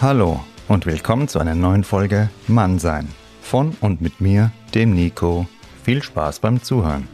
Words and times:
Hallo 0.00 0.44
und 0.68 0.86
willkommen 0.86 1.26
zu 1.26 1.40
einer 1.40 1.56
neuen 1.56 1.82
Folge 1.82 2.30
Mannsein 2.46 3.08
von 3.40 3.76
und 3.80 4.00
mit 4.00 4.20
mir, 4.20 4.52
dem 4.72 4.94
Nico. 4.94 5.48
Viel 5.82 6.04
Spaß 6.04 6.38
beim 6.38 6.62
Zuhören. 6.62 7.08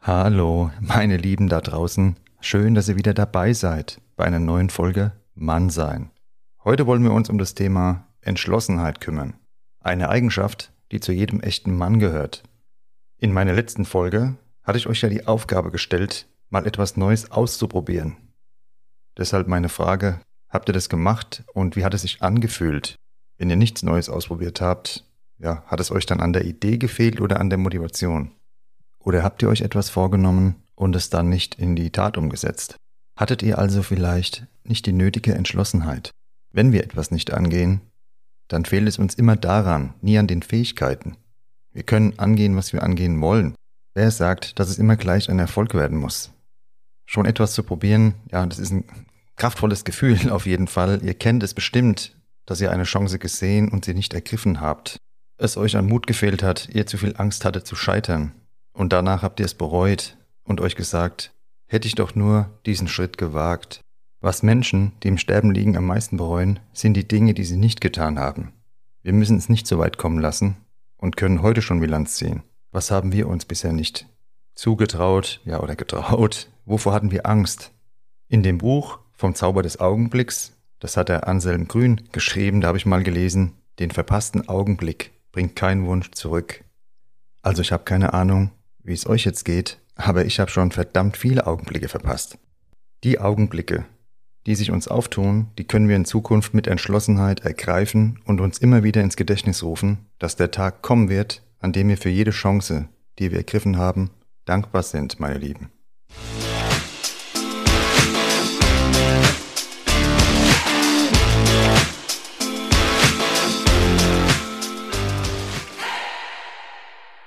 Hallo, 0.00 0.70
meine 0.80 1.18
Lieben 1.18 1.50
da 1.50 1.60
draußen. 1.60 2.16
Schön, 2.40 2.74
dass 2.74 2.88
ihr 2.88 2.96
wieder 2.96 3.12
dabei 3.12 3.52
seid 3.52 4.00
bei 4.16 4.24
einer 4.24 4.40
neuen 4.40 4.70
Folge 4.70 5.12
Mannsein. 5.34 6.12
Heute 6.64 6.86
wollen 6.86 7.04
wir 7.04 7.12
uns 7.12 7.28
um 7.28 7.36
das 7.36 7.52
Thema 7.52 8.06
Entschlossenheit 8.22 9.02
kümmern. 9.02 9.34
Eine 9.80 10.08
Eigenschaft, 10.08 10.72
die 10.92 11.00
zu 11.00 11.12
jedem 11.12 11.40
echten 11.40 11.76
Mann 11.76 11.98
gehört. 11.98 12.42
In 13.22 13.34
meiner 13.34 13.52
letzten 13.52 13.84
Folge 13.84 14.36
hatte 14.62 14.78
ich 14.78 14.86
euch 14.86 15.02
ja 15.02 15.10
die 15.10 15.26
Aufgabe 15.26 15.70
gestellt, 15.70 16.26
mal 16.48 16.66
etwas 16.66 16.96
Neues 16.96 17.30
auszuprobieren. 17.30 18.16
Deshalb 19.18 19.46
meine 19.46 19.68
Frage, 19.68 20.22
habt 20.48 20.70
ihr 20.70 20.72
das 20.72 20.88
gemacht 20.88 21.44
und 21.52 21.76
wie 21.76 21.84
hat 21.84 21.92
es 21.92 22.00
sich 22.00 22.22
angefühlt? 22.22 22.96
Wenn 23.36 23.50
ihr 23.50 23.56
nichts 23.56 23.82
Neues 23.82 24.08
ausprobiert 24.08 24.62
habt, 24.62 25.04
ja, 25.38 25.62
hat 25.66 25.80
es 25.80 25.90
euch 25.90 26.06
dann 26.06 26.20
an 26.20 26.32
der 26.32 26.46
Idee 26.46 26.78
gefehlt 26.78 27.20
oder 27.20 27.40
an 27.40 27.50
der 27.50 27.58
Motivation? 27.58 28.32
Oder 28.98 29.22
habt 29.22 29.42
ihr 29.42 29.50
euch 29.50 29.60
etwas 29.60 29.90
vorgenommen 29.90 30.54
und 30.74 30.96
es 30.96 31.10
dann 31.10 31.28
nicht 31.28 31.56
in 31.56 31.76
die 31.76 31.90
Tat 31.90 32.16
umgesetzt? 32.16 32.76
Hattet 33.18 33.42
ihr 33.42 33.58
also 33.58 33.82
vielleicht 33.82 34.46
nicht 34.64 34.86
die 34.86 34.94
nötige 34.94 35.34
Entschlossenheit? 35.34 36.10
Wenn 36.52 36.72
wir 36.72 36.82
etwas 36.82 37.10
nicht 37.10 37.34
angehen, 37.34 37.82
dann 38.48 38.64
fehlt 38.64 38.88
es 38.88 38.98
uns 38.98 39.14
immer 39.14 39.36
daran, 39.36 39.92
nie 40.00 40.16
an 40.16 40.26
den 40.26 40.40
Fähigkeiten. 40.40 41.18
Wir 41.72 41.84
können 41.84 42.18
angehen, 42.18 42.56
was 42.56 42.72
wir 42.72 42.82
angehen 42.82 43.20
wollen. 43.20 43.54
Wer 43.94 44.10
sagt, 44.10 44.58
dass 44.58 44.68
es 44.68 44.78
immer 44.78 44.96
gleich 44.96 45.30
ein 45.30 45.38
Erfolg 45.38 45.74
werden 45.74 45.98
muss? 45.98 46.32
Schon 47.06 47.26
etwas 47.26 47.54
zu 47.54 47.62
probieren, 47.62 48.14
ja, 48.30 48.44
das 48.46 48.58
ist 48.58 48.72
ein 48.72 48.84
kraftvolles 49.36 49.84
Gefühl 49.84 50.30
auf 50.30 50.46
jeden 50.46 50.66
Fall. 50.66 51.00
Ihr 51.02 51.14
kennt 51.14 51.42
es 51.42 51.54
bestimmt, 51.54 52.16
dass 52.46 52.60
ihr 52.60 52.72
eine 52.72 52.84
Chance 52.84 53.18
gesehen 53.18 53.68
und 53.68 53.84
sie 53.84 53.94
nicht 53.94 54.14
ergriffen 54.14 54.60
habt. 54.60 54.96
Es 55.38 55.56
euch 55.56 55.76
an 55.76 55.86
Mut 55.86 56.06
gefehlt 56.06 56.42
hat, 56.42 56.68
ihr 56.72 56.86
zu 56.86 56.98
viel 56.98 57.14
Angst 57.16 57.44
hatte 57.44 57.64
zu 57.64 57.76
scheitern. 57.76 58.32
Und 58.72 58.92
danach 58.92 59.22
habt 59.22 59.40
ihr 59.40 59.46
es 59.46 59.54
bereut 59.54 60.16
und 60.44 60.60
euch 60.60 60.76
gesagt, 60.76 61.32
hätte 61.66 61.88
ich 61.88 61.94
doch 61.94 62.14
nur 62.14 62.60
diesen 62.66 62.88
Schritt 62.88 63.16
gewagt. 63.16 63.80
Was 64.20 64.42
Menschen, 64.42 64.92
die 65.02 65.08
im 65.08 65.18
Sterben 65.18 65.52
liegen, 65.52 65.76
am 65.76 65.86
meisten 65.86 66.16
bereuen, 66.16 66.60
sind 66.72 66.94
die 66.94 67.08
Dinge, 67.08 67.32
die 67.32 67.44
sie 67.44 67.56
nicht 67.56 67.80
getan 67.80 68.18
haben. 68.18 68.52
Wir 69.02 69.12
müssen 69.14 69.38
es 69.38 69.48
nicht 69.48 69.66
so 69.66 69.78
weit 69.78 69.96
kommen 69.96 70.18
lassen 70.18 70.56
und 71.00 71.16
können 71.16 71.42
heute 71.42 71.62
schon 71.62 71.80
Bilanz 71.80 72.14
ziehen. 72.14 72.42
Was 72.70 72.90
haben 72.90 73.12
wir 73.12 73.28
uns 73.28 73.44
bisher 73.44 73.72
nicht 73.72 74.06
zugetraut, 74.54 75.40
ja 75.44 75.60
oder 75.60 75.74
getraut? 75.74 76.48
Wovor 76.64 76.92
hatten 76.92 77.10
wir 77.10 77.26
Angst? 77.26 77.72
In 78.28 78.42
dem 78.42 78.58
Buch 78.58 78.98
vom 79.12 79.34
Zauber 79.34 79.62
des 79.62 79.80
Augenblicks, 79.80 80.52
das 80.78 80.96
hat 80.96 81.08
der 81.08 81.26
Anselm 81.26 81.66
Grün 81.66 82.08
geschrieben, 82.12 82.60
da 82.60 82.68
habe 82.68 82.78
ich 82.78 82.86
mal 82.86 83.02
gelesen, 83.02 83.54
den 83.78 83.90
verpassten 83.90 84.48
Augenblick 84.48 85.12
bringt 85.32 85.56
kein 85.56 85.86
Wunsch 85.86 86.10
zurück. 86.12 86.64
Also 87.42 87.62
ich 87.62 87.72
habe 87.72 87.84
keine 87.84 88.12
Ahnung, 88.12 88.52
wie 88.82 88.92
es 88.92 89.06
euch 89.06 89.24
jetzt 89.24 89.44
geht, 89.44 89.78
aber 89.96 90.24
ich 90.24 90.38
habe 90.38 90.50
schon 90.50 90.70
verdammt 90.70 91.16
viele 91.16 91.46
Augenblicke 91.46 91.88
verpasst. 91.88 92.38
Die 93.04 93.18
Augenblicke, 93.18 93.86
die 94.46 94.54
sich 94.54 94.70
uns 94.70 94.88
auftun, 94.88 95.48
die 95.58 95.64
können 95.64 95.88
wir 95.88 95.96
in 95.96 96.04
Zukunft 96.04 96.54
mit 96.54 96.66
Entschlossenheit 96.66 97.40
ergreifen 97.40 98.20
und 98.24 98.40
uns 98.40 98.58
immer 98.58 98.82
wieder 98.82 99.02
ins 99.02 99.16
Gedächtnis 99.16 99.62
rufen, 99.62 100.06
dass 100.18 100.36
der 100.36 100.50
Tag 100.50 100.82
kommen 100.82 101.08
wird, 101.08 101.42
an 101.58 101.72
dem 101.72 101.88
wir 101.88 101.98
für 101.98 102.08
jede 102.08 102.30
Chance, 102.30 102.88
die 103.18 103.30
wir 103.30 103.38
ergriffen 103.38 103.76
haben, 103.76 104.10
dankbar 104.46 104.82
sind, 104.82 105.20
meine 105.20 105.38
Lieben. 105.38 105.70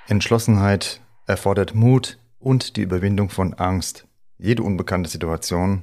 Entschlossenheit 0.06 1.00
erfordert 1.26 1.74
Mut 1.74 2.18
und 2.38 2.76
die 2.76 2.82
Überwindung 2.82 3.30
von 3.30 3.54
Angst. 3.54 4.06
Jede 4.36 4.62
unbekannte 4.62 5.08
Situation 5.08 5.82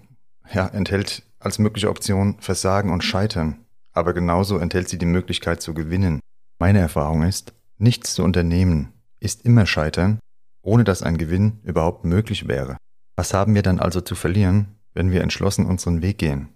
ja, 0.53 0.67
enthält 0.67 1.23
als 1.39 1.59
mögliche 1.59 1.89
Option 1.89 2.37
Versagen 2.39 2.91
und 2.91 3.03
Scheitern, 3.03 3.65
aber 3.93 4.13
genauso 4.13 4.57
enthält 4.57 4.89
sie 4.89 4.97
die 4.97 5.05
Möglichkeit 5.05 5.61
zu 5.61 5.73
gewinnen. 5.73 6.19
Meine 6.59 6.79
Erfahrung 6.79 7.23
ist, 7.23 7.53
nichts 7.77 8.13
zu 8.13 8.23
unternehmen 8.23 8.93
ist 9.19 9.45
immer 9.45 9.65
Scheitern, 9.65 10.19
ohne 10.61 10.83
dass 10.83 11.03
ein 11.03 11.17
Gewinn 11.17 11.59
überhaupt 11.63 12.05
möglich 12.05 12.47
wäre. 12.47 12.77
Was 13.15 13.33
haben 13.33 13.55
wir 13.55 13.61
dann 13.61 13.79
also 13.79 14.01
zu 14.01 14.15
verlieren, 14.15 14.79
wenn 14.93 15.11
wir 15.11 15.21
entschlossen 15.21 15.65
unseren 15.65 16.01
Weg 16.01 16.17
gehen? 16.17 16.49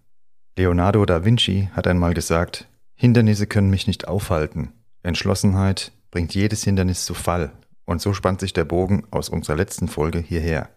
Leonardo 0.58 1.06
da 1.06 1.26
Vinci 1.26 1.70
hat 1.74 1.88
einmal 1.88 2.14
gesagt, 2.14 2.68
Hindernisse 2.96 3.46
können 3.46 3.70
mich 3.70 3.88
nicht 3.88 4.08
aufhalten. 4.08 4.72
Entschlossenheit 5.04 5.92
bringt 6.12 6.34
jedes 6.34 6.64
Hindernis 6.64 7.06
zu 7.06 7.14
Fall. 7.14 7.52
Und 7.86 8.02
so 8.02 8.14
spannt 8.14 8.40
sich 8.40 8.54
der 8.54 8.64
Bogen 8.64 9.06
aus 9.12 9.30
unserer 9.30 9.58
letzten 9.58 9.88
Folge 9.88 10.20
hierher. 10.20 10.70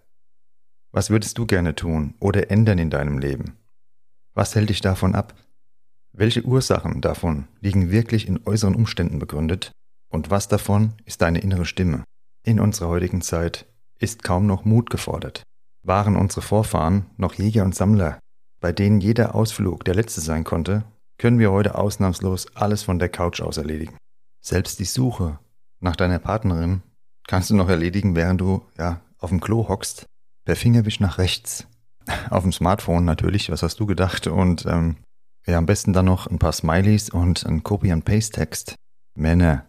Was 0.91 1.10
würdest 1.10 1.37
du 1.37 1.44
gerne 1.44 1.75
tun 1.75 2.15
oder 2.19 2.50
ändern 2.50 2.78
in 2.78 2.88
deinem 2.88 3.19
Leben? 3.19 3.59
Was 4.34 4.54
hält 4.54 4.71
dich 4.71 4.81
davon 4.81 5.15
ab? 5.15 5.34
Welche 6.12 6.44
Ursachen 6.44 7.03
davon 7.03 7.49
liegen 7.60 7.91
wirklich 7.91 8.26
in 8.26 8.41
äußeren 8.47 8.75
Umständen 8.75 9.19
begründet? 9.19 9.72
Und 10.09 10.31
was 10.31 10.49
davon 10.49 10.94
ist 11.04 11.21
deine 11.21 11.41
innere 11.41 11.66
Stimme? 11.66 12.04
In 12.43 12.59
unserer 12.59 12.88
heutigen 12.88 13.21
Zeit 13.21 13.66
ist 13.99 14.22
kaum 14.22 14.47
noch 14.47 14.65
Mut 14.65 14.88
gefordert. 14.88 15.43
Waren 15.82 16.16
unsere 16.16 16.41
Vorfahren 16.41 17.06
noch 17.19 17.34
Jäger 17.34 17.65
und 17.65 17.75
Sammler, 17.75 18.19
bei 18.60 18.72
denen 18.72 19.00
jeder 19.00 19.34
Ausflug 19.34 19.84
der 19.84 19.94
letzte 19.94 20.22
sein 20.22 20.44
konnte, 20.44 20.84
können 21.19 21.38
wir 21.38 21.53
heute 21.53 21.75
ausnahmslos 21.75 22.56
alles 22.56 22.82
von 22.82 22.99
der 22.99 23.10
Couch 23.10 23.43
aus 23.43 23.59
erledigen. 23.59 23.97
Selbst 24.41 24.78
die 24.78 24.84
Suche 24.84 25.38
nach 25.81 25.97
deiner 25.97 26.19
Partnerin 26.19 26.82
kannst 27.26 27.50
du 27.50 27.56
noch 27.56 27.69
erledigen, 27.69 28.16
während 28.16 28.41
du 28.41 28.66
ja 28.78 29.03
auf 29.19 29.31
dem 29.31 29.41
Klo 29.41 29.69
hockst 29.69 30.06
der 30.49 30.57
Fingerwisch 30.57 30.99
nach 30.99 31.19
rechts. 31.19 31.69
Auf 32.31 32.43
dem 32.43 32.53
Smartphone 32.53 33.05
natürlich, 33.05 33.51
was 33.51 33.63
hast 33.63 33.79
du 33.79 33.87
gedacht? 33.87 34.27
Und 34.27 34.67
ähm, 34.67 34.97
ja, 35.47 35.59
am 35.59 35.67
besten 35.67 35.93
dann 35.93 36.07
noch 36.07 36.27
ein 36.27 36.39
paar 36.39 36.53
Smileys 36.53 37.11
und 37.11 37.47
ein 37.47 37.63
Copy-and-Paste-Text. 37.63 38.75
Männer, 39.15 39.67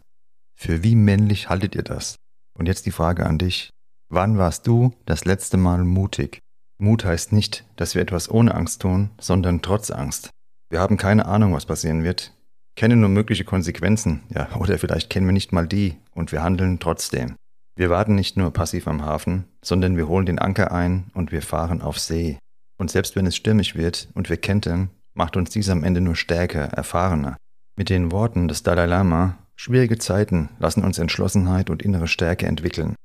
für 0.56 0.84
wie 0.84 0.96
männlich 0.96 1.50
haltet 1.50 1.76
ihr 1.76 1.84
das? 1.84 2.16
Und 2.58 2.68
jetzt 2.68 2.86
die 2.86 2.92
Frage 2.92 3.26
an 3.26 3.38
dich. 3.38 3.70
Wann 4.10 4.38
warst 4.38 4.66
du 4.66 4.94
das 5.06 5.26
letzte 5.26 5.58
Mal 5.58 5.84
mutig? 5.84 6.40
Mut 6.82 7.06
heißt 7.06 7.34
nicht, 7.34 7.66
dass 7.76 7.94
wir 7.94 8.02
etwas 8.02 8.32
ohne 8.32 8.56
Angst 8.56 8.82
tun, 8.82 9.12
sondern 9.20 9.62
trotz 9.62 9.92
Angst. 9.92 10.32
Wir 10.70 10.80
haben 10.80 10.98
keine 10.98 11.26
Ahnung, 11.26 11.54
was 11.54 11.66
passieren 11.66 12.04
wird, 12.04 12.34
kennen 12.76 13.02
nur 13.02 13.10
mögliche 13.10 13.44
Konsequenzen, 13.44 14.24
ja, 14.30 14.56
oder 14.56 14.78
vielleicht 14.78 15.10
kennen 15.10 15.26
wir 15.26 15.34
nicht 15.34 15.52
mal 15.52 15.68
die 15.68 15.98
und 16.14 16.32
wir 16.32 16.44
handeln 16.44 16.80
trotzdem. 16.80 17.36
Wir 17.80 17.90
warten 17.90 18.14
nicht 18.14 18.36
nur 18.36 18.52
passiv 18.52 18.90
am 18.90 19.06
Hafen, 19.06 19.46
sondern 19.64 19.96
wir 19.96 20.10
holen 20.10 20.26
den 20.26 20.38
Anker 20.38 20.74
ein 20.74 21.10
und 21.14 21.32
wir 21.32 21.42
fahren 21.42 21.82
auf 21.82 21.98
See. 21.98 22.38
Und 22.78 22.92
selbst 22.92 23.16
wenn 23.16 23.26
es 23.26 23.38
stürmisch 23.38 23.74
wird 23.74 24.10
und 24.16 24.30
wir 24.30 24.36
kentern, 24.36 24.90
macht 25.14 25.38
uns 25.38 25.52
dies 25.52 25.70
am 25.70 25.86
Ende 25.86 26.02
nur 26.02 26.18
stärker, 26.18 26.66
erfahrener. 26.74 27.38
Mit 27.78 27.88
den 27.90 28.12
Worten 28.12 28.50
des 28.50 28.64
Dalai 28.64 28.86
Lama, 28.86 29.38
schwierige 29.56 29.98
Zeiten 29.98 30.50
lassen 30.60 30.84
uns 30.84 31.00
Entschlossenheit 31.00 31.70
und 31.70 31.82
innere 31.82 32.10
Stärke 32.10 32.48
entwickeln. 32.48 32.96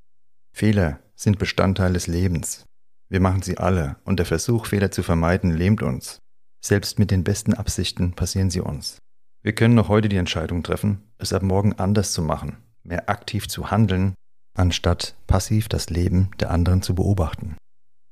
Fehler 0.52 0.98
sind 1.14 1.38
Bestandteil 1.38 1.92
des 1.92 2.08
Lebens. 2.08 2.64
Wir 3.08 3.20
machen 3.20 3.42
sie 3.42 3.58
alle 3.58 3.98
und 4.02 4.18
der 4.18 4.26
Versuch, 4.26 4.66
Fehler 4.66 4.90
zu 4.90 5.04
vermeiden, 5.04 5.52
lähmt 5.56 5.84
uns. 5.84 6.18
Selbst 6.60 6.98
mit 6.98 7.12
den 7.12 7.22
besten 7.22 7.54
Absichten 7.54 8.14
passieren 8.14 8.50
sie 8.50 8.60
uns. 8.60 8.98
Wir 9.40 9.54
können 9.54 9.76
noch 9.76 9.88
heute 9.88 10.08
die 10.08 10.16
Entscheidung 10.16 10.64
treffen, 10.64 11.12
es 11.18 11.32
ab 11.32 11.44
morgen 11.44 11.74
anders 11.74 12.10
zu 12.10 12.22
machen, 12.22 12.56
mehr 12.82 13.08
aktiv 13.08 13.46
zu 13.46 13.70
handeln 13.70 14.14
anstatt 14.54 15.16
passiv 15.26 15.68
das 15.68 15.90
Leben 15.90 16.30
der 16.40 16.50
anderen 16.50 16.82
zu 16.82 16.94
beobachten. 16.94 17.56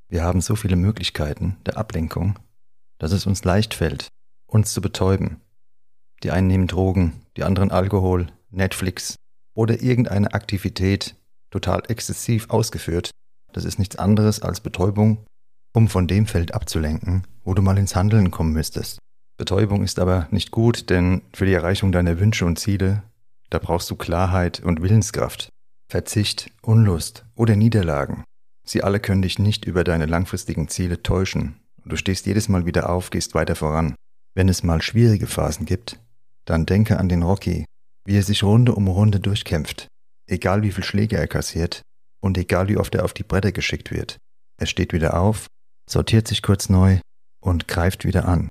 Wir 0.09 0.23
haben 0.25 0.41
so 0.41 0.57
viele 0.57 0.77
Möglichkeiten 0.77 1.57
der 1.65 1.79
Ablenkung, 1.79 2.39
dass 2.99 3.13
es 3.13 3.27
uns 3.27 3.45
leicht 3.45 3.75
fällt, 3.75 4.09
uns 4.47 4.73
zu 4.73 4.81
betäuben. 4.81 5.41
Die 6.23 6.31
einen 6.31 6.49
nehmen 6.49 6.67
Drogen, 6.67 7.23
die 7.37 7.45
anderen 7.45 7.71
Alkohol, 7.71 8.27
Netflix 8.51 9.17
oder 9.55 9.83
irgendeine 9.83 10.35
Aktivität 10.35 11.17
total 11.51 11.83
exzessiv 11.89 12.51
ausgeführt. 12.51 13.11
Das 13.53 13.65
ist 13.65 13.79
nichts 13.79 13.97
anderes 13.97 14.43
als 14.43 14.61
Betäubung, 14.61 15.25
um 15.73 15.89
von 15.89 16.07
dem 16.07 16.27
Feld 16.27 16.55
abzulenken, 16.55 17.27
wo 17.45 17.55
du 17.55 17.63
mal 17.63 17.79
ins 17.79 17.97
Handeln 17.97 18.31
kommen 18.31 18.53
müsstest. 18.53 18.99
Betäubung 19.37 19.83
ist 19.83 19.99
aber 19.99 20.29
nicht 20.31 20.51
gut, 20.51 20.91
denn 20.91 21.23
für 21.33 21.47
die 21.47 21.55
Erreichung 21.55 21.93
deiner 21.93 22.21
Wünsche 22.21 22.47
und 22.47 22.59
Ziele, 22.59 23.03
da 23.51 23.59
brauchst 23.59 23.91
du 23.91 23.97
Klarheit 23.97 24.61
und 24.61 24.83
Willenskraft. 24.83 25.52
Verzicht, 25.93 26.51
Unlust 26.63 27.27
oder 27.35 27.55
Niederlagen. 27.55 28.25
Sie 28.67 28.83
alle 28.83 28.99
können 28.99 29.21
dich 29.21 29.39
nicht 29.39 29.67
über 29.67 29.85
deine 29.85 30.07
langfristigen 30.07 30.69
Ziele 30.69 31.03
täuschen. 31.03 31.61
Du 31.85 31.97
stehst 31.97 32.25
jedes 32.25 32.49
Mal 32.49 32.65
wieder 32.65 32.89
auf, 32.89 33.11
gehst 33.11 33.35
weiter 33.35 33.57
voran. 33.57 33.95
Wenn 34.35 34.49
es 34.49 34.63
mal 34.63 34.81
schwierige 34.81 35.27
Phasen 35.27 35.67
gibt, 35.67 36.01
dann 36.47 36.65
denke 36.65 36.99
an 36.99 37.11
den 37.11 37.23
Rocky, 37.23 37.67
wie 38.07 38.17
er 38.17 38.23
sich 38.23 38.43
Runde 38.43 38.75
um 38.75 38.89
Runde 38.89 39.21
durchkämpft. 39.21 39.87
egal 40.27 40.63
wie 40.63 40.73
viel 40.73 40.83
Schläge 40.83 41.19
er 41.19 41.29
kassiert 41.29 41.83
und 42.23 42.39
egal 42.39 42.69
wie 42.69 42.79
oft 42.79 42.95
er 42.95 43.05
auf 43.05 43.13
die 43.13 43.23
Bretter 43.23 43.53
geschickt 43.53 43.91
wird. 43.91 44.17
Er 44.59 44.67
steht 44.67 44.95
wieder 44.95 45.21
auf, 45.21 45.47
sortiert 45.87 46.27
sich 46.27 46.41
kurz 46.41 46.71
neu 46.71 47.01
und 47.43 47.69
greift 47.69 48.07
wieder 48.07 48.27
an. 48.27 48.49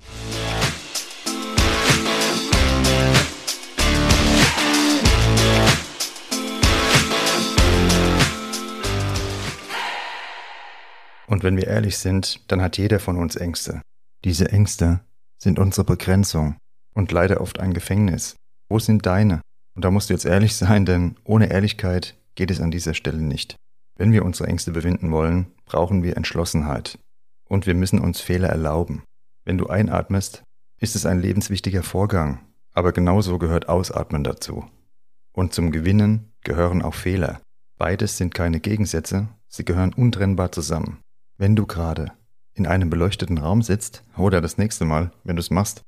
Und 11.32 11.44
wenn 11.44 11.56
wir 11.56 11.68
ehrlich 11.68 11.98
sind, 11.98 12.42
dann 12.52 12.62
hat 12.62 12.78
jeder 12.78 13.00
von 13.00 13.16
uns 13.16 13.38
Ängste. 13.38 13.82
Diese 14.26 14.52
Ängste 14.52 15.00
sind 15.38 15.60
unsere 15.60 15.86
Begrenzung 15.86 16.58
und 16.94 17.14
leider 17.14 17.40
oft 17.40 17.62
ein 17.62 17.74
Gefängnis. 17.74 18.36
Wo 18.68 18.80
sind 18.80 19.06
deine? 19.06 19.40
Und 19.74 19.86
da 19.86 19.92
musst 19.92 20.10
du 20.10 20.14
jetzt 20.14 20.26
ehrlich 20.26 20.58
sein, 20.58 20.86
denn 20.86 21.16
ohne 21.24 21.50
Ehrlichkeit 21.50 22.18
geht 22.36 22.52
es 22.52 22.60
an 22.60 22.70
dieser 22.70 22.94
Stelle 22.94 23.22
nicht. 23.22 23.56
Wenn 23.98 24.12
wir 24.12 24.26
unsere 24.26 24.50
Ängste 24.50 24.74
bewinden 24.74 25.10
wollen, 25.14 25.48
brauchen 25.64 26.04
wir 26.04 26.18
Entschlossenheit. 26.18 27.00
Und 27.48 27.66
wir 27.66 27.76
müssen 27.76 28.00
uns 28.00 28.20
Fehler 28.20 28.50
erlauben. 28.50 29.04
Wenn 29.46 29.58
du 29.58 29.68
einatmest, 29.68 30.44
ist 30.82 30.98
es 30.98 31.06
ein 31.06 31.22
lebenswichtiger 31.22 31.82
Vorgang, 31.82 32.42
aber 32.74 32.92
genauso 32.92 33.38
gehört 33.38 33.70
Ausatmen 33.70 34.26
dazu. 34.26 34.66
Und 35.32 35.54
zum 35.54 35.72
Gewinnen 35.72 36.34
gehören 36.44 36.82
auch 36.82 36.96
Fehler. 36.96 37.40
Beides 37.78 38.18
sind 38.18 38.34
keine 38.34 38.60
Gegensätze, 38.60 39.30
sie 39.48 39.64
gehören 39.64 39.94
untrennbar 39.94 40.52
zusammen. 40.52 41.00
Wenn 41.42 41.56
du 41.56 41.66
gerade 41.66 42.12
in 42.54 42.68
einem 42.68 42.92
beleuchteten 42.92 43.40
Raum 43.40 43.64
sitzt 43.64 44.04
oder 44.16 44.42
das 44.42 44.60
nächste 44.60 44.86
Mal, 44.86 45.12
wenn 45.24 45.38
du 45.38 45.40
es 45.40 45.50
machst, 45.50 45.82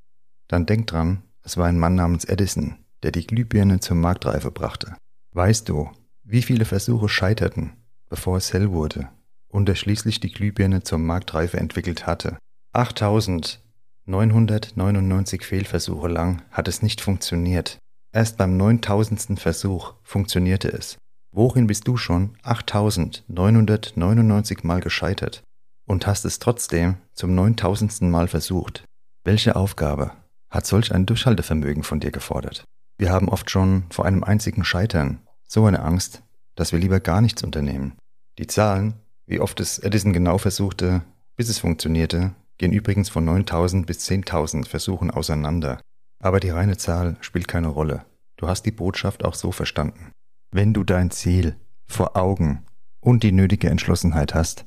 dann 0.48 0.66
denk 0.66 0.88
dran, 0.88 1.22
es 1.44 1.58
war 1.58 1.68
ein 1.68 1.78
Mann 1.78 1.94
namens 1.94 2.26
Edison, 2.26 2.78
der 3.04 3.12
die 3.12 3.28
Glühbirne 3.28 3.80
zur 3.80 3.96
Marktreife 3.96 4.50
brachte. 4.50 4.96
Weißt 5.34 5.70
du, 5.70 5.92
wie 6.24 6.42
viele 6.42 6.66
Versuche 6.66 7.08
scheiterten, 7.08 7.74
bevor 8.10 8.38
es 8.38 8.52
hell 8.52 8.72
wurde 8.72 9.10
und 9.48 9.70
er 9.70 9.76
schließlich 9.76 10.20
die 10.20 10.32
Glühbirne 10.32 10.82
zur 10.82 10.98
Marktreife 10.98 11.58
entwickelt 11.58 12.08
hatte? 12.08 12.40
8999 12.72 15.46
Fehlversuche 15.46 16.08
lang 16.08 16.42
hat 16.50 16.68
es 16.68 16.82
nicht 16.82 17.00
funktioniert. 17.00 17.78
Erst 18.12 18.38
beim 18.38 18.58
9000. 18.58 19.40
Versuch 19.40 19.94
funktionierte 20.02 20.70
es. 20.70 20.98
Worin 21.36 21.66
bist 21.66 21.88
du 21.88 21.98
schon 21.98 22.38
8999 22.44 24.64
Mal 24.64 24.82
gescheitert 24.82 25.42
und 25.88 26.06
hast 26.06 26.26
es 26.26 26.38
trotzdem 26.38 26.98
zum 27.14 27.34
9000. 27.34 28.04
Mal 28.04 28.28
versucht? 28.28 28.86
Welche 29.24 29.56
Aufgabe 29.56 30.12
hat 30.52 30.68
solch 30.68 30.94
ein 30.94 31.08
Durchhaltevermögen 31.08 31.82
von 31.82 32.00
dir 32.00 32.12
gefordert? 32.12 32.66
Wir 33.00 33.12
haben 33.12 33.30
oft 33.30 33.50
schon 33.50 33.86
vor 33.90 34.06
einem 34.06 34.24
einzigen 34.24 34.64
Scheitern 34.64 35.22
so 35.48 35.66
eine 35.66 35.82
Angst, 35.82 36.22
dass 36.54 36.72
wir 36.72 36.78
lieber 36.78 37.00
gar 37.00 37.20
nichts 37.20 37.44
unternehmen. 37.44 37.98
Die 38.38 38.46
Zahlen, 38.46 38.94
wie 39.26 39.40
oft 39.40 39.60
es 39.60 39.80
Edison 39.80 40.14
genau 40.14 40.38
versuchte, 40.38 41.02
bis 41.36 41.50
es 41.50 41.58
funktionierte, 41.58 42.36
gehen 42.60 42.74
übrigens 42.74 43.10
von 43.10 43.26
9000 43.26 43.88
bis 43.88 44.08
10.000 44.08 44.68
Versuchen 44.68 45.10
auseinander. 45.10 45.82
Aber 46.20 46.40
die 46.40 46.52
reine 46.52 46.78
Zahl 46.78 47.18
spielt 47.22 47.48
keine 47.48 47.70
Rolle. 47.70 48.06
Du 48.38 48.48
hast 48.48 48.68
die 48.68 48.72
Botschaft 48.72 49.26
auch 49.26 49.34
so 49.34 49.52
verstanden. 49.52 50.12
Wenn 50.56 50.72
du 50.72 50.84
dein 50.84 51.10
Ziel 51.10 51.56
vor 51.88 52.16
Augen 52.16 52.64
und 53.00 53.24
die 53.24 53.32
nötige 53.32 53.72
Entschlossenheit 53.72 54.36
hast, 54.36 54.66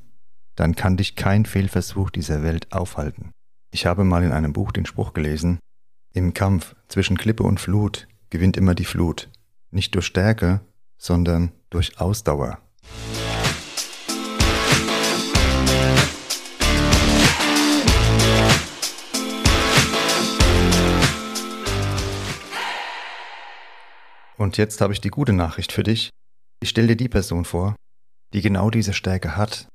dann 0.55 0.75
kann 0.75 0.97
dich 0.97 1.15
kein 1.15 1.45
Fehlversuch 1.45 2.09
dieser 2.09 2.43
Welt 2.43 2.73
aufhalten. 2.73 3.31
Ich 3.71 3.85
habe 3.85 4.03
mal 4.03 4.21
in 4.23 4.33
einem 4.33 4.51
Buch 4.51 4.73
den 4.73 4.85
Spruch 4.85 5.13
gelesen, 5.13 5.59
im 6.13 6.33
Kampf 6.33 6.75
zwischen 6.89 7.17
Klippe 7.17 7.43
und 7.43 7.61
Flut 7.61 8.09
gewinnt 8.29 8.57
immer 8.57 8.75
die 8.75 8.83
Flut, 8.83 9.29
nicht 9.71 9.95
durch 9.95 10.07
Stärke, 10.07 10.59
sondern 10.97 11.53
durch 11.69 12.01
Ausdauer. 12.01 12.59
Und 24.37 24.57
jetzt 24.57 24.81
habe 24.81 24.93
ich 24.93 25.01
die 25.01 25.09
gute 25.09 25.33
Nachricht 25.33 25.71
für 25.71 25.83
dich. 25.83 26.11
Ich 26.61 26.69
stelle 26.69 26.89
dir 26.89 26.95
die 26.95 27.09
Person 27.09 27.43
vor, 27.43 27.75
die 28.33 28.41
genau 28.41 28.69
diese 28.69 28.93
Stärke 28.93 29.35
hat, 29.35 29.67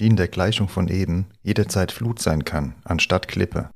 die 0.00 0.06
in 0.06 0.16
der 0.16 0.28
Gleichung 0.28 0.68
von 0.68 0.88
eben 0.88 1.26
jederzeit 1.42 1.92
Flut 1.92 2.20
sein 2.20 2.44
kann, 2.44 2.74
anstatt 2.84 3.28
Klippe. 3.28 3.70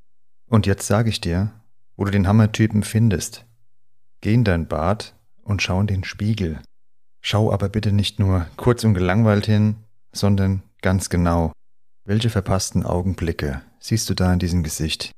Und 0.49 0.67
jetzt 0.67 0.87
sage 0.87 1.09
ich 1.09 1.21
dir, 1.21 1.53
wo 1.97 2.05
du 2.05 2.11
den 2.11 2.27
Hammertypen 2.27 2.83
findest. 2.83 3.45
Geh 4.21 4.35
in 4.35 4.45
dein 4.45 4.67
Bad 4.67 5.15
und 5.43 5.63
schau 5.63 5.81
in 5.81 5.87
den 5.87 6.05
Spiegel. 6.05 6.61
Schau 7.21 7.53
aber 7.53 7.69
bitte 7.69 7.93
nicht 7.93 8.19
nur 8.19 8.47
kurz 8.57 8.85
und 8.85 8.95
gelangweilt 8.95 9.47
hin, 9.47 9.77
sondern 10.13 10.63
ganz 10.83 11.11
genau. 11.11 11.53
Welche 12.05 12.31
verpassten 12.31 12.85
Augenblicke 12.85 13.63
siehst 13.79 14.11
du 14.11 14.15
da 14.15 14.33
in 14.33 14.39
diesem 14.39 14.63
Gesicht? 14.63 15.13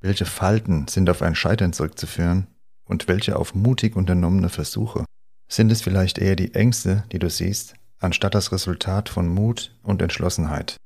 Welche 0.00 0.24
Falten 0.24 0.88
sind 0.88 1.08
auf 1.10 1.22
ein 1.22 1.34
Scheitern 1.34 1.72
zurückzuführen 1.72 2.46
und 2.84 3.08
welche 3.08 3.36
auf 3.36 3.54
mutig 3.54 3.96
unternommene 3.96 4.48
Versuche? 4.48 5.04
Sind 5.50 5.70
es 5.70 5.82
vielleicht 5.82 6.18
eher 6.18 6.36
die 6.36 6.54
Ängste, 6.54 7.04
die 7.12 7.18
du 7.18 7.28
siehst, 7.28 7.74
anstatt 7.98 8.34
das 8.34 8.52
Resultat 8.52 9.08
von 9.08 9.28
Mut 9.28 9.76
und 9.82 10.02
Entschlossenheit? 10.02 10.76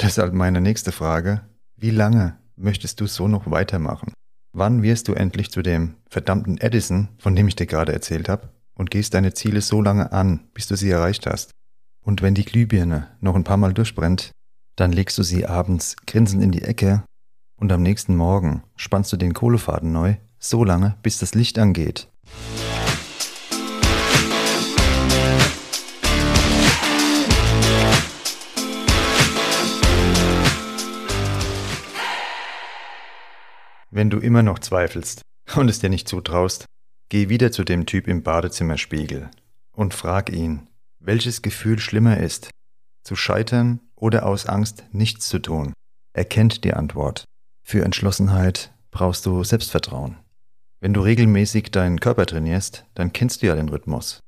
Deshalb 0.00 0.34
meine 0.34 0.60
nächste 0.60 0.92
Frage, 0.92 1.42
wie 1.76 1.90
lange 1.90 2.38
möchtest 2.56 3.00
du 3.00 3.06
so 3.06 3.28
noch 3.28 3.50
weitermachen? 3.50 4.12
Wann 4.52 4.82
wirst 4.82 5.08
du 5.08 5.14
endlich 5.14 5.50
zu 5.50 5.62
dem 5.62 5.96
verdammten 6.08 6.58
Edison, 6.58 7.08
von 7.18 7.34
dem 7.34 7.48
ich 7.48 7.56
dir 7.56 7.66
gerade 7.66 7.92
erzählt 7.92 8.28
habe, 8.28 8.50
und 8.74 8.90
gehst 8.90 9.14
deine 9.14 9.34
Ziele 9.34 9.60
so 9.60 9.82
lange 9.82 10.12
an, 10.12 10.48
bis 10.54 10.68
du 10.68 10.76
sie 10.76 10.90
erreicht 10.90 11.26
hast? 11.26 11.50
Und 12.04 12.22
wenn 12.22 12.34
die 12.34 12.44
Glühbirne 12.44 13.08
noch 13.20 13.34
ein 13.34 13.44
paar 13.44 13.56
Mal 13.56 13.72
durchbrennt, 13.72 14.30
dann 14.76 14.92
legst 14.92 15.18
du 15.18 15.22
sie 15.22 15.46
abends 15.46 15.96
grinsend 16.06 16.42
in 16.42 16.52
die 16.52 16.62
Ecke 16.62 17.04
und 17.56 17.72
am 17.72 17.82
nächsten 17.82 18.16
Morgen 18.16 18.62
spannst 18.76 19.12
du 19.12 19.16
den 19.16 19.34
Kohlefaden 19.34 19.92
neu 19.92 20.16
so 20.48 20.64
lange, 20.64 20.96
bis 21.02 21.18
das 21.18 21.34
Licht 21.34 21.58
angeht. 21.58 22.08
Wenn 33.90 34.10
du 34.10 34.18
immer 34.18 34.42
noch 34.42 34.58
zweifelst 34.58 35.22
und 35.54 35.68
es 35.68 35.78
dir 35.78 35.88
nicht 35.88 36.08
zutraust, 36.08 36.66
geh 37.10 37.28
wieder 37.28 37.52
zu 37.52 37.62
dem 37.62 37.86
Typ 37.86 38.08
im 38.08 38.24
Badezimmerspiegel 38.24 39.30
und 39.70 39.94
frag 39.94 40.30
ihn, 40.30 40.68
welches 40.98 41.42
Gefühl 41.42 41.78
schlimmer 41.78 42.18
ist, 42.18 42.50
zu 43.04 43.14
scheitern 43.14 43.80
oder 43.94 44.26
aus 44.26 44.46
Angst 44.46 44.84
nichts 44.90 45.28
zu 45.28 45.38
tun. 45.38 45.72
Er 46.12 46.24
kennt 46.24 46.64
die 46.64 46.74
Antwort. 46.74 47.24
Für 47.62 47.84
Entschlossenheit 47.84 48.74
brauchst 48.90 49.26
du 49.26 49.44
Selbstvertrauen. 49.44 50.23
Wenn 50.84 50.92
du 50.92 51.00
regelmäßig 51.00 51.70
deinen 51.70 51.98
Körper 51.98 52.26
trainierst, 52.26 52.84
dann 52.92 53.14
kennst 53.14 53.40
du 53.40 53.46
ja 53.46 53.54
den 53.54 53.70
Rhythmus. 53.70 54.20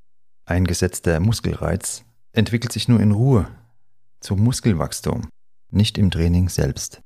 Ein 0.47 0.65
gesetzter 0.65 1.21
Muskelreiz 1.21 2.03
entwickelt 2.33 2.73
sich 2.73 2.89
nur 2.89 2.99
in 2.99 3.13
Ruhe 3.13 3.47
zum 4.21 4.43
Muskelwachstum, 4.43 5.29
nicht 5.71 5.99
im 5.99 6.11
Training 6.11 6.49
selbst. 6.49 7.03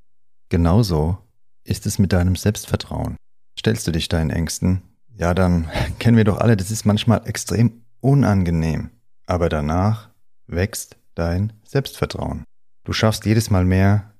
Genauso 0.50 1.19
ist 1.64 1.85
es 1.87 1.99
mit 1.99 2.12
deinem 2.12 2.37
Selbstvertrauen. 2.37 3.16
Stellst 3.59 3.88
du 3.88 3.90
dich 3.90 4.09
deinen 4.09 4.30
Ängsten, 4.30 4.83
ja 5.16 5.35
dann 5.35 5.69
kennen 5.99 6.16
wir 6.16 6.23
doch 6.23 6.38
alle, 6.38 6.57
das 6.57 6.71
ist 6.71 6.87
manchmal 6.87 7.26
extrem 7.26 7.83
unangenehm, 7.99 8.90
aber 9.26 9.49
danach 9.49 10.11
wächst 10.47 10.97
dein 11.16 11.54
Selbstvertrauen. 11.64 12.45
Du 12.85 12.92
schaffst 12.92 13.25
jedes 13.25 13.50
Mal 13.50 13.64
mehr 13.64 14.14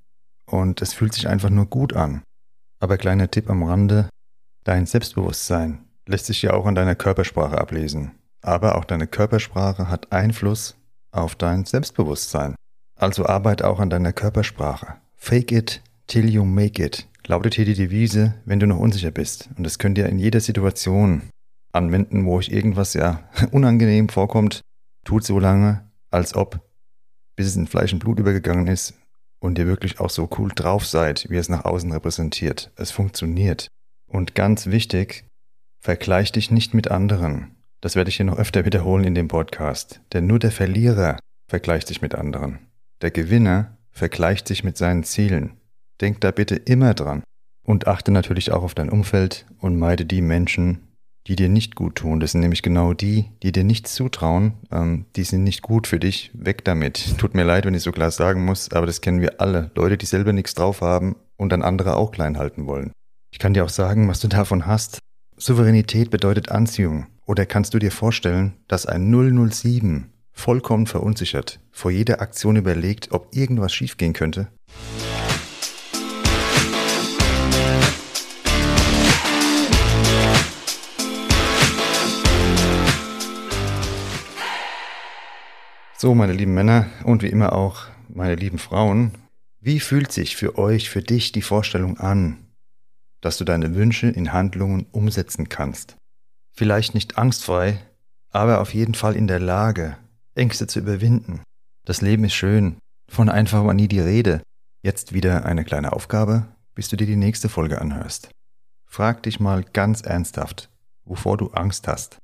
und 0.47 0.83
es 0.83 0.93
fühlt 0.93 1.15
sich 1.15 1.29
einfach 1.29 1.51
nur 1.51 1.67
gut 1.67 1.93
an. 1.93 2.25
Aber 2.81 2.99
kleiner 2.99 3.31
Tipp 3.31 3.49
am 3.49 3.63
Rande, 3.63 4.09
Dein 4.71 4.87
Selbstbewusstsein 4.87 5.81
lässt 6.07 6.27
sich 6.27 6.43
ja 6.43 6.53
auch 6.53 6.65
an 6.65 6.77
deiner 6.77 6.95
Körpersprache 6.95 7.59
ablesen. 7.59 8.12
Aber 8.41 8.77
auch 8.77 8.85
deine 8.85 9.09
Körpersprache 9.09 9.89
hat 9.89 10.12
Einfluss 10.12 10.77
auf 11.11 11.35
dein 11.35 11.65
Selbstbewusstsein. 11.65 12.55
Also 12.95 13.27
arbeite 13.27 13.67
auch 13.67 13.81
an 13.81 13.91
deiner 13.91 14.12
Körpersprache. 14.12 14.95
Fake 15.17 15.50
it 15.50 15.83
till 16.07 16.31
you 16.31 16.45
make 16.45 16.81
it. 16.81 17.09
Lautet 17.27 17.55
hier 17.55 17.65
die 17.65 17.75
Devise, 17.75 18.37
wenn 18.45 18.61
du 18.61 18.69
noch 18.69 18.79
unsicher 18.79 19.11
bist. 19.11 19.49
Und 19.57 19.65
das 19.65 19.81
könnt 19.81 19.99
ihr 19.99 20.07
in 20.07 20.21
jeder 20.21 20.39
Situation 20.39 21.23
anwenden, 21.73 22.25
wo 22.25 22.37
euch 22.37 22.50
irgendwas 22.50 22.95
ja 22.95 23.29
unangenehm 23.50 24.09
vorkommt. 24.09 24.61
Tut 25.05 25.25
so 25.25 25.41
lange, 25.41 25.91
als 26.12 26.37
ob, 26.37 26.61
bis 27.35 27.49
es 27.49 27.57
in 27.57 27.67
Fleisch 27.67 27.93
und 27.93 27.99
Blut 27.99 28.21
übergegangen 28.21 28.69
ist 28.69 28.95
und 29.41 29.59
ihr 29.59 29.67
wirklich 29.67 29.99
auch 29.99 30.11
so 30.11 30.31
cool 30.39 30.53
drauf 30.55 30.87
seid, 30.87 31.27
wie 31.29 31.39
es 31.39 31.49
nach 31.49 31.65
außen 31.65 31.91
repräsentiert. 31.91 32.71
Es 32.77 32.93
funktioniert. 32.93 33.69
Und 34.11 34.35
ganz 34.35 34.67
wichtig, 34.67 35.25
vergleich 35.81 36.33
dich 36.33 36.50
nicht 36.50 36.75
mit 36.75 36.90
anderen. 36.90 37.55
Das 37.81 37.97
werde 37.97 38.11
ich 38.11 38.17
hier 38.17 38.26
noch 38.26 38.38
öfter 38.38 38.64
wiederholen 38.64 39.05
in 39.05 39.14
dem 39.14 39.29
Podcast. 39.29 40.00
Denn 40.12 40.26
nur 40.26 40.38
der 40.38 40.50
Verlierer 40.50 41.19
vergleicht 41.49 41.88
sich 41.88 42.02
mit 42.02 42.14
anderen. 42.14 42.59
Der 43.00 43.11
Gewinner 43.11 43.79
vergleicht 43.93 44.49
sich 44.49 44.64
mit 44.64 44.76
seinen 44.76 45.05
Zielen. 45.05 45.57
Denk 46.00 46.21
da 46.21 46.33
bitte 46.33 46.57
immer 46.57 46.93
dran. 46.93 47.23
Und 47.64 47.87
achte 47.87 48.11
natürlich 48.11 48.52
auch 48.52 48.64
auf 48.64 48.75
dein 48.75 48.90
Umfeld 48.90 49.47
und 49.59 49.79
meide 49.79 50.05
die 50.05 50.23
Menschen, 50.23 50.88
die 51.26 51.37
dir 51.37 51.49
nicht 51.49 51.76
gut 51.76 51.97
tun. 51.97 52.19
Das 52.19 52.33
sind 52.33 52.40
nämlich 52.40 52.62
genau 52.62 52.95
die, 52.95 53.31
die 53.43 53.52
dir 53.52 53.64
nichts 53.64 53.95
zutrauen. 53.95 54.55
Ähm, 54.73 55.07
die 55.14 55.23
sind 55.23 55.45
nicht 55.45 55.62
gut 55.62 55.87
für 55.87 56.00
dich. 56.00 56.31
Weg 56.35 56.64
damit. 56.64 57.17
Tut 57.19 57.35
mir 57.35 57.45
leid, 57.45 57.64
wenn 57.64 57.75
ich 57.75 57.83
so 57.83 57.93
klar 57.93 58.11
sagen 58.11 58.45
muss, 58.45 58.73
aber 58.73 58.87
das 58.87 59.00
kennen 59.00 59.21
wir 59.21 59.40
alle. 59.40 59.71
Leute, 59.76 59.97
die 59.97 60.07
selber 60.07 60.33
nichts 60.33 60.55
drauf 60.55 60.81
haben 60.81 61.17
und 61.37 61.52
dann 61.52 61.62
andere 61.62 61.97
auch 61.97 62.11
klein 62.11 62.38
halten 62.38 62.67
wollen. 62.67 62.93
Ich 63.33 63.39
kann 63.39 63.55
dir 63.55 63.65
auch 63.65 63.71
sagen, 63.71 64.09
was 64.09 64.21
du 64.21 64.29
davon 64.29 64.67
hast. 64.67 64.99
Souveränität 65.37 66.11
bedeutet 66.11 66.51
Anziehung. 66.51 67.07
Oder 67.27 67.47
kannst 67.47 67.73
du 67.75 67.79
dir 67.79 67.93
vorstellen, 67.93 68.57
dass 68.67 68.87
ein 68.87 69.09
007 69.11 70.13
vollkommen 70.33 70.87
verunsichert 70.87 71.61
vor 71.71 71.93
jeder 71.93 72.21
Aktion 72.21 72.57
überlegt, 72.57 73.13
ob 73.13 73.35
irgendwas 73.35 73.73
schiefgehen 73.73 74.13
könnte? 74.15 74.49
So, 85.97 86.15
meine 86.15 86.33
lieben 86.33 86.55
Männer 86.55 86.87
und 87.05 87.23
wie 87.23 87.29
immer 87.29 87.53
auch 87.53 87.85
meine 88.09 88.35
lieben 88.35 88.59
Frauen, 88.59 89.13
wie 89.61 89.79
fühlt 89.79 90.11
sich 90.11 90.35
für 90.35 90.59
euch, 90.59 90.91
für 90.91 91.03
dich 91.03 91.31
die 91.31 91.43
Vorstellung 91.43 91.99
an, 91.99 92.50
dass 93.21 93.39
du 93.39 93.45
deine 93.45 93.75
Wünsche 93.75 94.09
in 94.09 94.33
Handlungen 94.33 94.87
umsetzen 94.93 95.49
kannst? 95.49 95.97
Vielleicht 96.53 96.95
nicht 96.95 97.19
angstfrei, 97.19 97.81
aber 98.31 98.61
auf 98.61 98.75
jeden 98.75 98.95
Fall 98.95 99.17
in 99.17 99.27
der 99.27 99.41
Lage, 99.41 99.97
Ängste 100.35 100.67
zu 100.67 100.79
überwinden. 100.79 101.43
Das 101.85 102.00
Leben 102.00 102.25
ist 102.25 102.35
schön, 102.35 102.77
von 103.09 103.29
einfach 103.29 103.65
war 103.65 103.75
nie 103.75 103.89
die 103.89 104.00
Rede. 104.00 104.43
Jetzt 104.83 105.12
wieder 105.12 105.45
eine 105.45 105.65
kleine 105.65 105.93
Aufgabe, 105.93 106.47
bis 106.75 106.89
du 106.89 106.97
dir 106.97 107.07
die 107.07 107.17
nächste 107.17 107.49
Folge 107.49 107.81
anhörst. 107.81 108.31
Frag 108.87 109.23
dich 109.23 109.41
mal 109.41 109.65
ganz 109.65 110.03
ernsthaft, 110.03 110.71
wovor 111.05 111.37
du 111.37 111.49
Angst 111.49 111.87
hast, 111.89 112.19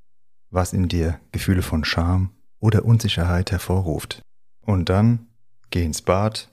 was 0.51 0.73
in 0.73 0.89
dir 0.89 1.21
Gefühle 1.33 1.63
von 1.63 1.85
Scham, 1.85 2.31
oder 2.61 2.85
Unsicherheit 2.85 3.53
hervorruft. 3.53 4.23
Und 4.61 4.89
dann 4.89 5.27
geh 5.71 5.85
ins 5.85 6.03
Bad, 6.03 6.51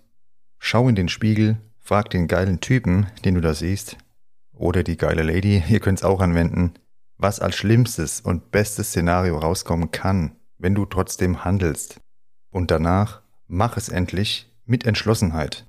schau 0.60 0.88
in 0.90 0.96
den 0.96 1.10
Spiegel, 1.10 1.58
frag 1.80 2.10
den 2.10 2.28
geilen 2.28 2.60
Typen, 2.60 3.08
den 3.26 3.36
du 3.36 3.42
da 3.42 3.54
siehst, 3.54 3.98
oder 4.54 4.84
die 4.84 4.98
geile 4.98 5.24
Lady, 5.24 5.64
ihr 5.70 5.80
könnt's 5.80 6.04
auch 6.04 6.22
anwenden, 6.22 6.74
was 7.18 7.40
als 7.40 7.56
schlimmstes 7.56 8.22
und 8.22 8.52
bestes 8.52 8.90
Szenario 8.90 9.38
rauskommen 9.38 9.92
kann, 9.92 10.36
wenn 10.58 10.76
du 10.76 10.86
trotzdem 10.86 11.44
handelst. 11.44 12.00
Und 12.50 12.72
danach 12.72 13.22
mach 13.48 13.78
es 13.78 13.90
endlich 13.90 14.52
mit 14.66 14.86
Entschlossenheit. 14.86 15.66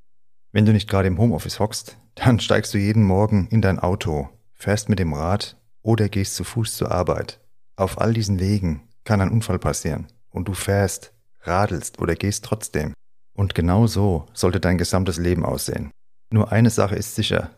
Wenn 0.52 0.66
du 0.66 0.72
nicht 0.72 0.88
gerade 0.88 1.08
im 1.08 1.18
Homeoffice 1.18 1.58
hockst, 1.58 1.98
dann 2.14 2.40
steigst 2.40 2.72
du 2.74 2.78
jeden 2.78 3.02
Morgen 3.02 3.48
in 3.50 3.60
dein 3.60 3.78
Auto, 3.78 4.28
fährst 4.52 4.88
mit 4.88 4.98
dem 4.98 5.12
Rad 5.12 5.56
oder 5.82 6.08
gehst 6.08 6.36
zu 6.36 6.44
Fuß 6.44 6.76
zur 6.76 6.90
Arbeit. 6.90 7.40
Auf 7.76 8.00
all 8.00 8.12
diesen 8.12 8.38
Wegen 8.38 8.88
kann 9.04 9.20
ein 9.20 9.30
Unfall 9.30 9.58
passieren 9.58 10.06
und 10.30 10.48
du 10.48 10.54
fährst, 10.54 11.12
radelst 11.40 11.98
oder 11.98 12.14
gehst 12.14 12.44
trotzdem. 12.44 12.94
Und 13.34 13.54
genau 13.54 13.86
so 13.86 14.26
sollte 14.32 14.60
dein 14.60 14.78
gesamtes 14.78 15.18
Leben 15.18 15.44
aussehen. 15.44 15.90
Nur 16.30 16.52
eine 16.52 16.70
Sache 16.70 16.94
ist 16.94 17.14
sicher, 17.14 17.50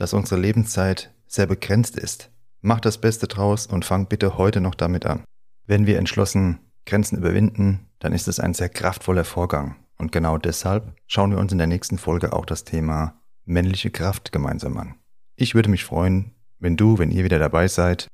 dass 0.00 0.14
unsere 0.14 0.40
Lebenszeit 0.40 1.14
sehr 1.26 1.46
begrenzt 1.46 1.96
ist. 1.98 2.30
Mach 2.62 2.80
das 2.80 2.98
Beste 2.98 3.28
draus 3.28 3.66
und 3.66 3.84
fang 3.84 4.06
bitte 4.06 4.38
heute 4.38 4.62
noch 4.62 4.74
damit 4.74 5.04
an. 5.04 5.24
Wenn 5.66 5.86
wir 5.86 5.98
entschlossen 5.98 6.58
Grenzen 6.86 7.18
überwinden, 7.18 7.86
dann 7.98 8.14
ist 8.14 8.26
es 8.26 8.40
ein 8.40 8.54
sehr 8.54 8.70
kraftvoller 8.70 9.24
Vorgang. 9.24 9.76
Und 9.98 10.10
genau 10.10 10.38
deshalb 10.38 10.94
schauen 11.06 11.32
wir 11.32 11.38
uns 11.38 11.52
in 11.52 11.58
der 11.58 11.66
nächsten 11.66 11.98
Folge 11.98 12.32
auch 12.32 12.46
das 12.46 12.64
Thema 12.64 13.20
männliche 13.44 13.90
Kraft 13.90 14.32
gemeinsam 14.32 14.78
an. 14.78 14.94
Ich 15.36 15.54
würde 15.54 15.68
mich 15.68 15.84
freuen, 15.84 16.34
wenn 16.58 16.78
du, 16.78 16.98
wenn 16.98 17.10
ihr 17.10 17.24
wieder 17.24 17.38
dabei 17.38 17.68
seid 17.68 18.08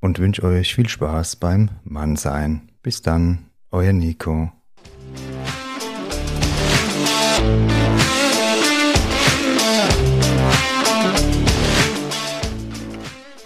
und 0.00 0.18
wünsche 0.18 0.42
euch 0.42 0.74
viel 0.74 0.88
Spaß 0.88 1.36
beim 1.36 1.70
Mannsein. 1.84 2.72
Bis 2.82 3.00
dann. 3.00 3.44
Euer 3.70 3.92
Nico. 3.92 4.50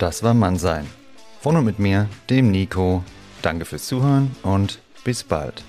Das 0.02 0.24
war 0.24 0.34
Mannsein. 0.34 0.88
Von 1.42 1.56
und 1.56 1.64
mit 1.64 1.78
mir, 1.78 2.08
dem 2.28 2.50
Nico. 2.50 3.04
Danke 3.40 3.64
fürs 3.64 3.86
Zuhören 3.86 4.34
und 4.42 4.80
bis 5.04 5.22
bald. 5.22 5.62